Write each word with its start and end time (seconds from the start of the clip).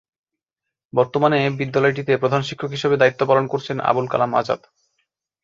বর্তমানে 0.93 1.39
বিদ্যালয়টিতে 1.59 2.13
প্রধান 2.17 2.41
শিক্ষক 2.41 2.69
হিসেবে 2.69 2.95
দায়িত্ব 2.97 3.21
পালন 3.25 3.45
করছেন 3.47 3.77
আবুল 3.89 4.05
কালাম 4.07 4.31
আজাদ। 4.35 4.61